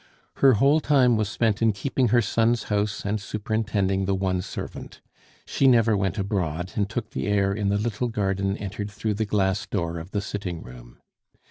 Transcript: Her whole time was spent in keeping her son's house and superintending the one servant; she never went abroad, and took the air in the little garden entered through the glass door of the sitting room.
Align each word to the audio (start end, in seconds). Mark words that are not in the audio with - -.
Her 0.37 0.53
whole 0.53 0.79
time 0.79 1.15
was 1.15 1.29
spent 1.29 1.61
in 1.61 1.73
keeping 1.73 2.07
her 2.07 2.23
son's 2.23 2.63
house 2.73 3.05
and 3.05 3.21
superintending 3.21 4.05
the 4.05 4.15
one 4.15 4.41
servant; 4.41 4.99
she 5.45 5.67
never 5.67 5.95
went 5.95 6.17
abroad, 6.17 6.71
and 6.75 6.89
took 6.89 7.11
the 7.11 7.27
air 7.27 7.53
in 7.53 7.69
the 7.69 7.77
little 7.77 8.07
garden 8.07 8.57
entered 8.57 8.89
through 8.89 9.13
the 9.13 9.25
glass 9.29 9.67
door 9.67 9.99
of 9.99 10.09
the 10.09 10.19
sitting 10.19 10.63
room. 10.63 10.97